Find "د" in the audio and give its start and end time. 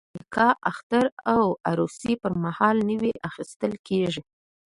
0.11-0.15